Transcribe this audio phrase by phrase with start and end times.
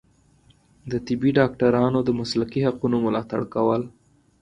[0.91, 3.81] د طبي ډاکټرانو د مسلکي حقونو ملاتړ کول